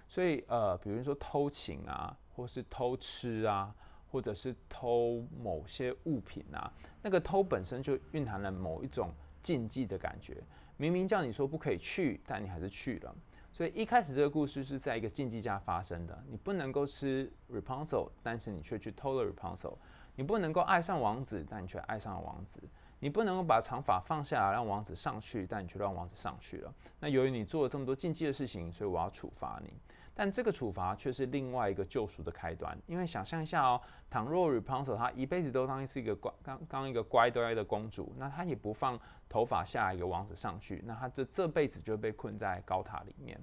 [0.06, 3.74] 所以呃，比如说偷情啊，或是偷吃啊。
[4.10, 10.42] 或者是偷某些物品啊，那个偷本身就蕴含了某一种禁忌的感觉。
[10.78, 13.14] 明明叫你说不可以去，但你还是去了。
[13.58, 16.16] 所以一开始这个故事是在一个禁忌家发生的。
[16.28, 19.74] 你不能够吃 Rapunzel，但是你却去偷了 Rapunzel。
[20.14, 22.62] 你不能够爱上王子，但你却爱上了王子。
[23.00, 26.72] 你不能够把长发放下来让王子上去，但你却让王子上去了。
[27.00, 29.72] 那由于你做了这么多禁忌的事情，所以我要处罚你。
[30.18, 43.40] 但这个处罚却是另外一个救赎的开端，因为想象一下哦，倘若 Rapunzel 她一辈子都当是一个乖，刚刚一个乖乖的公主，那她也不放头发下，一个王子上去，那她这这辈子就被困在高塔里面。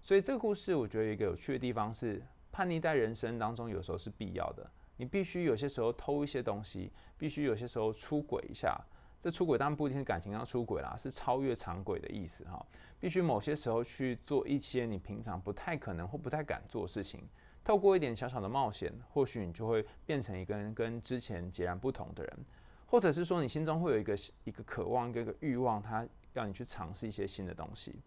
[0.00, 4.66] 所以这个故事我觉得一个有趣的地方是，叛逆在人生当中有时候是必要的，
[4.96, 8.80] 你必须有些时候偷一些东西，必须有些时候出轨一下。
[9.20, 12.64] 这出轨当然不一定是感情上出轨啦，是超越常轨的意思哈。
[13.00, 17.22] 必须某些时候去做一些你平常不太可能或不太敢做的事情，
[17.64, 22.38] 透过一点小小的冒险，或许你就会变成一个跟之前截然不同的人，
[22.86, 28.00] 或者是说你心中会有一个一个渴望，一个欲望，它要你去尝试一些新的东西。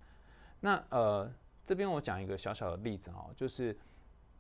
[0.60, 1.32] 那呃，
[1.66, 3.78] 这边我讲一个小小的例子哈，就是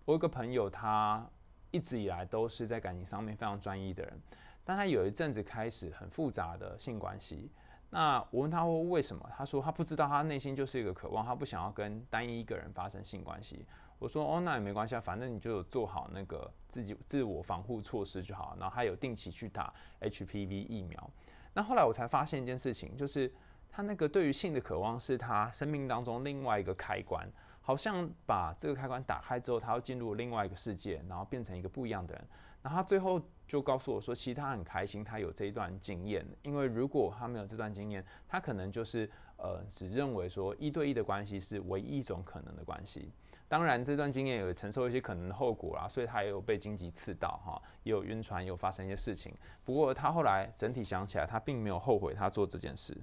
[0.06, 1.26] 我有个朋友，他
[1.72, 4.22] 一直以来都是在感情上面非常专一的人。
[4.64, 7.52] 但他有一阵子开始很复杂的性关系，
[7.90, 9.30] 那我问他说为什么？
[9.36, 13.66] 他说他不知道，他内心就是一个渴望，他不想要跟单一一个人发生性关系。
[14.00, 18.56] 我说哦，那也没关系啊，反正你就有做好那个自己自我防护措施就好。
[18.60, 21.12] 然后他有定期去打 HPV 疫苗。
[21.54, 23.32] 那后来我才发现一件事情，就是
[23.70, 27.30] 他那个对于性的渴望是他生命当中另外一个开关，
[27.62, 32.28] 好像把这个开关打开之后，他要进入另外一个世界，然后变成一个不一样的人。
[32.64, 36.26] 然后他最后就告诉我说，其实他很开心，他有这一段经验。
[36.44, 43.12] 因为如果他没有这段经验，他可能就是呃，只认为说一对一的关系是唯一一种可能的关系。
[43.50, 49.36] 当然，这段经验有承受一些可能的后果啦，所以他也有被荆棘刺到哈，也有晕船，也有发生一些事情。
[49.66, 52.98] 不过他后来整体想起来，他并没有后悔他做这件事。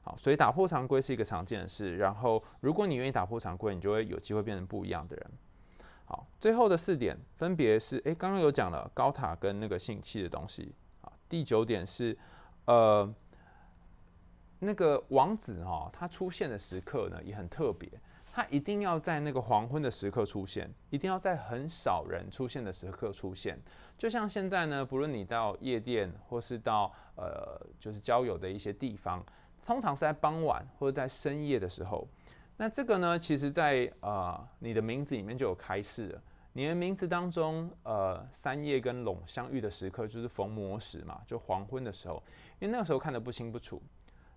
[0.00, 1.98] 好，所以打破常规是一个常见的事。
[1.98, 5.30] 然后，如果你愿意打破常规，你就会有机会变成不一样的人。
[6.04, 10.74] 好，最后的四点分别是，诶，刚刚有讲了高塔跟那个性器的东西。
[11.00, 12.16] 好，第九点是，
[12.66, 13.12] 呃，
[14.58, 17.88] 那个王子哈，他出现的时刻呢也很特别，
[18.32, 23.58] 他一定要在那个黄昏的时刻出现，一定要在很少人出现的时刻出现。
[23.96, 29.24] 就像现在呢，不论你到夜店或是到呃，就是交友的一些地方，
[29.64, 32.06] 通常是在傍晚或者在深夜的时候。
[32.56, 36.22] 那这个呢，其实在，呃你的名字里面就有开示了。
[36.52, 42.22] 你的名字当中，呃，三叶跟龙相遇的时刻就是逢魔时嘛，就黄昏的时候，
[42.60, 43.82] 因为那个时候看得不清不楚。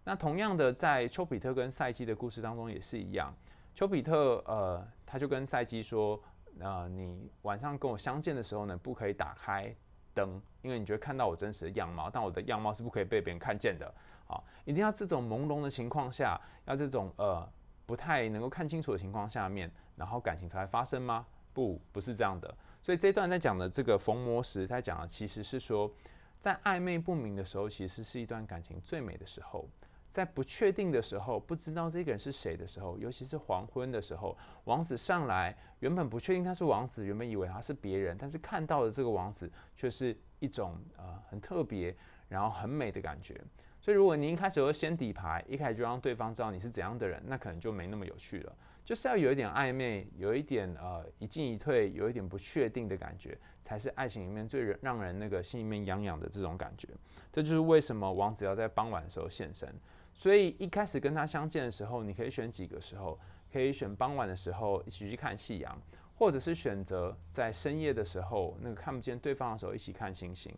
[0.05, 3.33] 那同样的，在丘比特跟赛姬的故事当中也是一样。
[3.73, 6.17] 丘比特呃，他就跟赛姬说，
[6.59, 9.75] 呃，你晚上跟我相见的时候呢，不可以打开
[10.13, 13.93] 灯，因为你就会看到我真实的样貌，但我的样貌是不可以被别人看见的
[14.27, 17.45] 啊，一定要这种朦胧的情况下，要这种呃。
[17.85, 21.25] 不太能够看清楚的情况下面，然后感情才会发生吗？
[21.53, 22.53] 不，不是这样的。
[22.81, 25.91] 所以这段在讲的这个逢魔时，在讲的其实是说，
[26.39, 29.67] 在暧昧不明的时候，其实是一段感情最美的时候。
[30.07, 41.93] 在不确定的时候，不知道这个人是谁的时候，尤其是黄昏的时候，王子上来，原本不确定他是王子，原本以为他是别人，但是看到的这个王子却是一种呃很特别，
[42.29, 43.41] 然后很美的感觉。
[43.85, 48.51] 所以，如果你一开始就先底牌，一开始就让对方知道你是怎样的人，那可能就没那么有趣了。
[48.83, 56.87] 就是要有一点暧昧，有一点呃一进一退，有一点不确定的感觉，才是爱情里面最让人那个心里面痒痒的这种感觉。
[57.31, 59.71] 这就是为什么王子要在傍晚的时候现身。
[60.15, 63.19] 所以一开始跟他相见的时候，你可以选几个时候，
[63.53, 65.79] 可以选傍晚的时候一起去看夕阳，
[66.15, 70.51] 或者是选择在深夜的时候，那个看不见对方的时候一起看星星。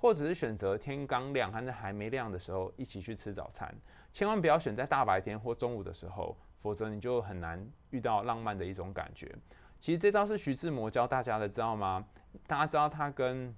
[0.00, 3.72] 或者是选择天刚亮还是还没亮的时候一起去吃早餐，
[4.10, 9.30] 千万不要选在大白天或中午的时候，否则你就很难遇到浪漫的一种感觉。
[9.78, 12.02] 其实这招是徐志摩教大家的，知道吗？
[12.46, 13.54] 大家知道他跟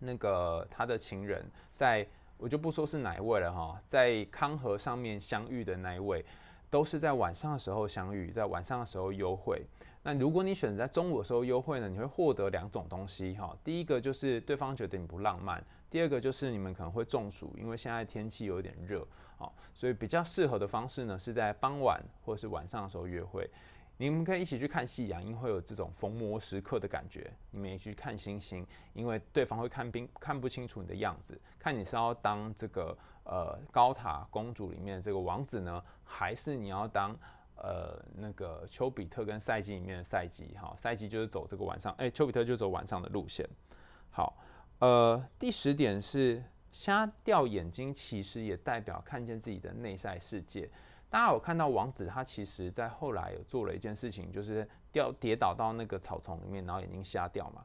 [0.00, 6.22] 那个他的情人在，在我就不说是哪一位了哈，在康河上面相遇的那一位，
[6.68, 9.64] 都是在晚上的时候相遇，在晚上的时候幽会。
[10.06, 13.56] 那如果你选择在中午的时候幽会呢，你会获得两种东西哈。
[13.64, 19.00] 第一个就是对方觉得你不浪漫，第二个就是你们可能会中暑，因为现在天气有点热
[19.38, 23.48] 啊，所以比较适合的方式呢是在傍晚或是晚上的时候约会。
[23.96, 27.32] 你们可以一起去看夕阳，因为会有这种逢魔时刻的感觉。
[27.50, 37.16] 你们也去看星星，因为对方会看冰看不清楚你的样子，看你是要当这个呃高塔公主里面的这个王子呢，还是你要当。
[37.56, 43.48] 呃，那个丘比特跟赛季里面的赛季，哈，赛季就是走这个晚上，哎、丘比特就走晚上的路线。
[44.10, 44.36] 好，
[44.80, 50.68] 呃，第十点是瞎掉眼睛，其实也代表看见自己的内在世界。
[51.08, 57.64] 大家有看到王子，他其实在后来有做了一件事情，就是掉跌倒到那个草丛里面，然后眼睛瞎掉嘛。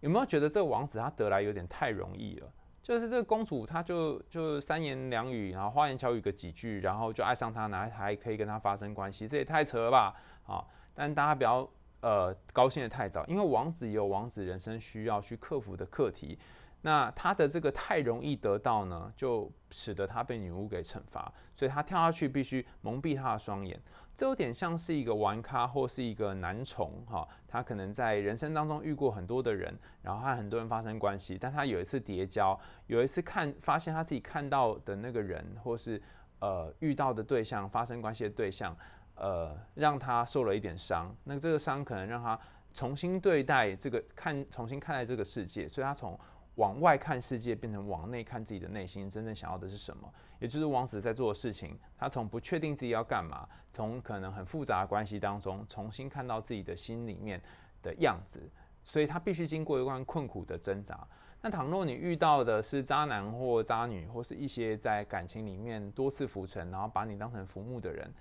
[0.00, 2.50] 有没有觉得这个王子他得来有点太容易了？
[2.82, 10.14] 就是这个公主，她就就三言两语，然后花言巧语个几句，然后就爱上他，然后还可以跟他发生关系，这也太扯了吧！
[10.46, 10.64] 啊，
[10.94, 11.68] 但大家不要
[12.00, 16.38] 呃高兴的太早，因为王子有王子人生需要去克服的课题。
[16.82, 23.80] 那他的这个太容易得到呢，就使得他被女巫给惩罚，所以他跳下去必须蒙蔽他的双眼。
[24.14, 36.00] 这有点像是一个玩咖或是一个男虫哈，他可能在人生当中遇过很多的人，然后和很多人发生关系，但他有一次跌跤，有一次看发现他自己看到的那个人或是
[36.40, 38.76] 呃遇到的对象发生关系的对象，
[39.14, 42.38] 呃让他受了一点伤，那这个伤可能让他
[42.72, 46.18] 重新对待这个看重新看待这个世界，所以他从。
[46.58, 50.12] 往外看世界，变成往内看自己的内心，真正想要的是什么？
[50.40, 51.78] 也就是王子在做的事情。
[51.96, 57.40] 他从不确定自己要干嘛，从可能很复杂的关系当中，重新看到自己的心里面
[57.80, 58.42] 的样子。
[58.82, 61.06] 所以他必须经过一段困苦的挣扎。
[61.42, 68.12] 那倘若你遇到的是渣男或渣女，或是一些在感情里面多次浮沉，然后把你当成浮木的人，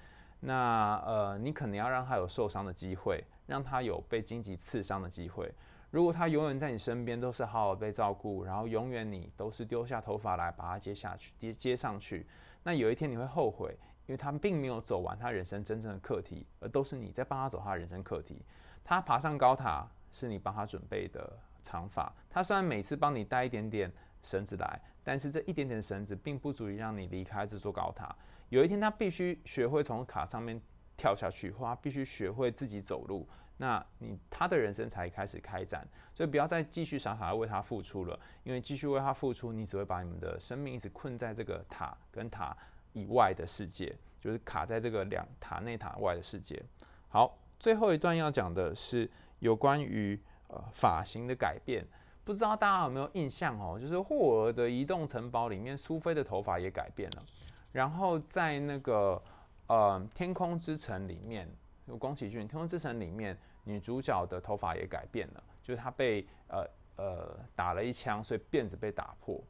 [0.41, 5.52] 那呃，你可能要让他有受伤的机会，让他有被荆棘刺伤的机会。
[5.89, 12.28] 如果他永远在你身边，都是好好被照顾，然后永远你都是丢下头发来把他接下去，接接上去，
[12.63, 18.41] 那有一天你会后悔，因为他并没有走完他人生真正的课题，而都是你在帮他走他人生课题。
[18.84, 23.91] 他爬上高塔是你帮他准备的长发，他虽然每次帮你带一点点
[24.23, 28.13] 绳子来，但是这一点点绳子并不足以让你离开这座高塔。
[28.50, 30.62] 有一天他必须学会从塔上面
[30.97, 33.28] 跳下去，或他必须学会自己走路。
[33.60, 42.56] 那你他的人生才开始开展，所以不要再继续傻傻的为他付出了，因为继续为他付出，你只会把你们的生命一直困在这个塔跟塔
[42.93, 46.63] 以外的世界，就是卡在这个两塔内塔外的世界。
[47.10, 51.84] 好，最后一段要讲的是有关于呃发型的改变，
[52.24, 53.80] 不知道大家有没有印象哦？
[53.80, 57.24] 就是霍尔的移动城堡里面，苏菲的头发也改变了，
[57.72, 59.20] 然后在那个
[59.65, 61.50] 呃天空之城里面。
[61.88, 66.65] 有宫崎骏《天空之城》里面女主角的头发也改变了，就是她被呃
[66.97, 69.41] 呃打了一枪，所以辫子被打破。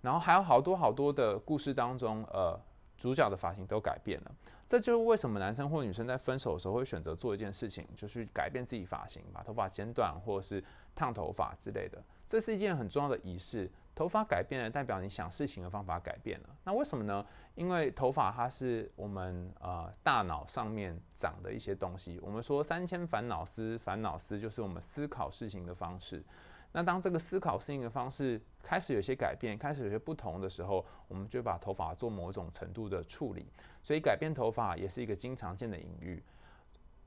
[0.00, 2.58] 然后还有好多好多的故事当中，呃，
[2.98, 4.34] 主角的发型都改变了。
[4.66, 12.02] 这就是为什么男生或女生在分手的时候会选择做一件事情，就是改变自己发型，把头发剪短或者是烫头发之类的。
[12.26, 13.70] 这是一件很重要的仪式。
[13.94, 16.48] 头发改变了，代表你想事情的方法改变了。
[16.64, 17.24] 那为什么呢？
[17.54, 22.18] 因为头发它是我们呃大脑上面长的一些东西。
[22.22, 26.24] 我们说三千烦恼丝，烦恼丝就是我们思考事情的方式。
[26.72, 33.46] 那当这个思考事情的方式开始有些改变，开始有些不同的时候，我们就把头发做某种程度的处理。
[33.82, 36.22] 所以改变头发也是一个经常见的隐喻。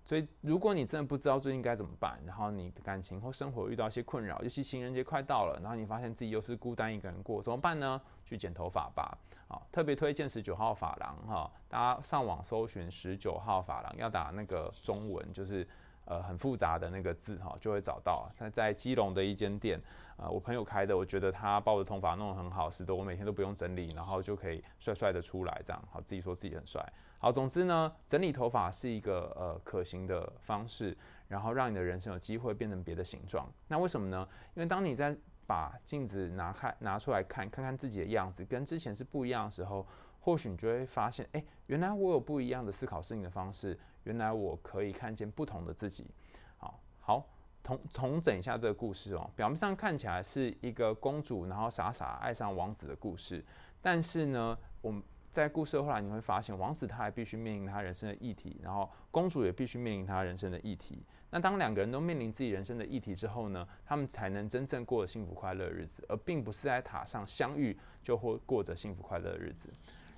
[0.05, 7.99] 所以，如果你真的不知道最近该怎么办，然后你的感情或生活遇到一些困扰，尤其情人节快到了，然后你发现自己又是孤单一个人过，怎么办呢？
[8.23, 9.17] 去剪头发吧。
[9.47, 15.67] 啊，特别推荐十九号发廊哈，大家上网搜寻十九号发廊，要打那个中文，就是
[16.05, 18.27] 呃很复杂的那个字哈，就会找到。
[18.37, 19.79] 它在基隆的一间店，
[20.17, 26.81] 呃，我朋友开的，我觉得他把我的头发弄得很好，使得我每天都不用整理，然后就可以帅帅的出来，这样好，自己说自己很帅。
[27.19, 30.95] 好，总之呢，整理头发是一个呃可行的方式，
[31.27, 33.47] 然后让你的人生有机会变成别的形状。
[33.67, 34.27] 那为什么呢？
[34.53, 35.15] 因为当你在
[35.47, 39.85] 把镜子拿开拿出来看，看看自己的样子跟之前是不一样的时候，
[40.21, 46.09] 或许你就会发现，哎，原来我有不一样的思考事情的方式，原来我可以看见不同的自己。
[46.57, 47.27] 好，好，
[47.65, 49.29] 重重整一下这个故事哦。
[49.35, 53.43] 表面上看起来是一个公主然后傻傻爱上王子的故事，
[53.81, 55.03] 但是呢，我们。
[55.31, 61.03] 在故事后来，你会发现王子他还必须面临他人生的议题，然后公主也必须面临他人生的议题。
[61.29, 69.67] 那当两个人都面临自己人生的议题之后呢，他们才能真正过着幸福快乐的日子，而并不是在塔上相遇就会过着幸福快乐的日子。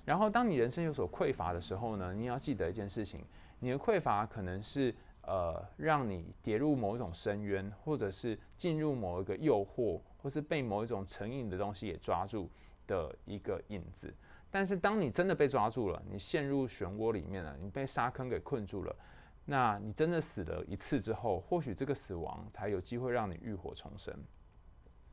[0.04, 3.24] 然后，当你人生有所匮乏的时候呢，你要记得一件事情：
[3.58, 4.94] 你的匮乏可能是
[5.28, 12.50] 呃，让你跌入某一种深渊，或者是进入某一个诱惑，或是被某一种成瘾的东西给抓住
[12.86, 14.14] 的一个影子。
[14.50, 18.96] 但是，当你真的被抓住了，你陷入漩涡里面了，你被沙坑给困住了，
[19.44, 24.18] 那你真的死了一次之后，或许这个死亡才有机会让你浴火重生。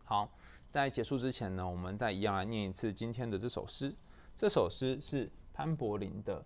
[0.05, 0.31] 好，
[0.69, 3.93] 在结束之前呢，我们再一样来念一次今天的这首诗。
[4.37, 6.39] 这首诗是潘柏林的《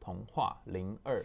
[0.00, 1.22] 童话零二》。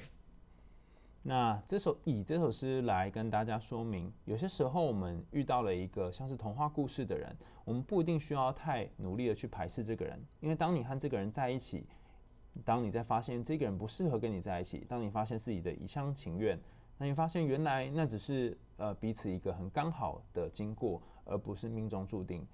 [1.27, 11.85] 那这首以这首诗来跟大家说明，有些时候我们遇到了一个像是童话故事的人，我们不一定需要太努力的去排斥这个人，因为当你和这个人在一起，
[12.63, 16.57] 当你在发现这个人不适合跟你在一起，当你发现自己的一厢情愿，
[16.97, 22.47] 那你发现原来那只是呃彼此一个很刚好的经过，而不是命中注定。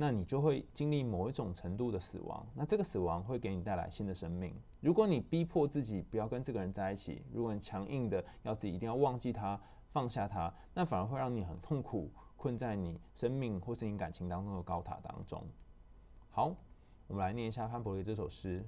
[0.00, 4.54] 那你就会经历某一种程度的死亡，那这个死亡会给你带来新的生命。
[4.80, 15.44] 如果你逼迫自己不要跟这个人在一起，如果你强硬的要自己一定要忘记他、放下他，那反而会让你很痛苦，困在你生命或是你感情当中的高塔当中。
[16.30, 16.54] 好，
[17.08, 18.60] 我们来念一下潘柏林这首诗《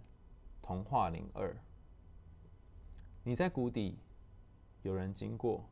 [0.60, 1.48] 童话零二》。
[3.22, 4.00] 你在谷底，
[4.82, 5.64] 有人经过，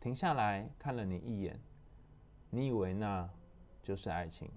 [0.00, 1.60] 停下来看了你一眼，
[2.48, 3.28] 你以为那
[3.82, 4.50] 就是爱情。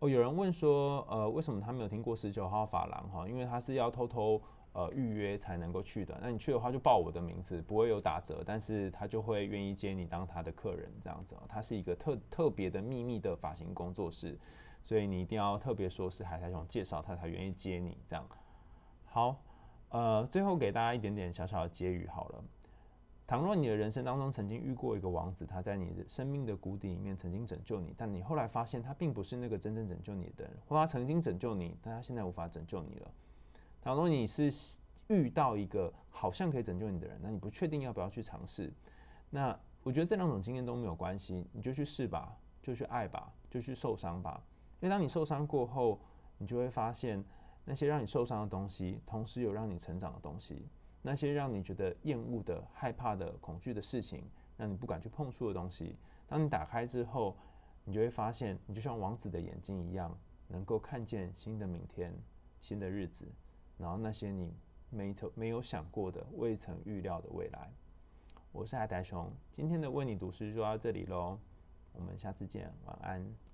[0.00, 3.08] 哦，有人问说，呃，为什么他没有听过十九号发廊？
[3.08, 4.40] 哈，因为他是要偷偷
[4.72, 6.18] 呃预约才能够去的。
[6.20, 11.34] 那你去的话就报我的名字，不会有打折，但是他就会愿意接你当他的客人这样子。
[11.48, 14.38] 他是一个特特别的秘密的发型工作室，
[14.82, 18.28] 所以你一定要特别说是海苔熊介绍他才愿意接你这样。
[19.06, 19.36] 好，
[19.88, 22.44] 呃，最后给大家一点点小小的结语好了。
[23.26, 33.10] 倘若你的人生当中曾经遇过一个王子，他在你的生命的谷底里面曾经拯救你，但你后来发现他并不是那个真正拯救你的人，或他曾经拯救你，但他现在无法拯救你了。
[33.82, 34.48] 倘若你是
[35.08, 38.72] 遇到一个好像可以拯救你的人，那你不确定要不要去尝试。
[39.30, 44.40] 那我觉得这两种经验都没有关系，你就去试吧，就去爱吧，就去受伤吧。
[44.80, 45.98] 因为当你受伤过后，
[46.38, 47.24] 你就会发现
[47.64, 50.68] 那些让你受伤的东西，同时有让你成长的东西。
[51.06, 55.94] 那些让你觉得厌恶的、害怕的、恐惧的事情，让你不敢去碰触的东西，
[56.26, 57.36] 当你打开之后，
[57.84, 62.12] 你就会发现，你就像王子的眼睛一样，能够看见新的明天、
[62.60, 63.24] 新的日子，
[63.78, 64.52] 然后那些你
[64.90, 67.70] 没曾没有想过的、未曾预料的未来。
[68.50, 71.38] 我是海苔熊，今天的为你读诗就到这里喽，
[71.92, 73.45] 我们下次见，晚安。